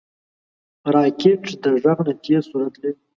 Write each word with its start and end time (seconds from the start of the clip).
راکټ 0.95 1.43
د 1.63 1.65
غږ 1.83 1.99
نه 2.07 2.13
تېز 2.23 2.41
سرعت 2.51 2.75
لري 2.81 2.99